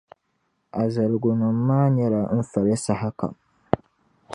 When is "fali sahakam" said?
2.51-3.33